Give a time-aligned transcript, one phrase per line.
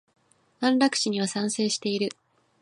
[0.61, 2.09] 安楽死には賛成している。